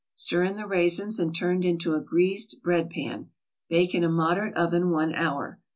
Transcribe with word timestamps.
Stir 0.15 0.41
in 0.45 0.55
the 0.55 0.65
raisins, 0.65 1.19
and 1.19 1.31
turn 1.35 1.61
into 1.61 1.93
a 1.93 2.01
greased 2.01 2.59
bread 2.63 2.89
pan. 2.89 3.29
Bake 3.69 3.93
in 3.93 4.03
a 4.03 4.09
moderate 4.09 4.57
oven 4.57 4.89
one 4.89 5.13
hour. 5.13 5.59